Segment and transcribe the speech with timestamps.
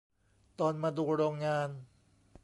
[0.59, 1.69] ตอนมาดูโรงงาน